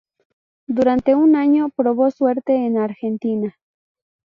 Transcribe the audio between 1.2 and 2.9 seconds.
año probo suerte en